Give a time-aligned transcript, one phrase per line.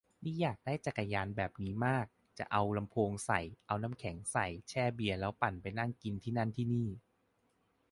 [0.23, 2.05] นี่อยากได้จักรยานแบบนี้มาก
[2.39, 6.87] จะเอาลำโพงใส่ เอาถังน้ำแข็งใส่ แช่เบียร์ แล้วปั่นไปนั่งกินที่นั่นที่นี่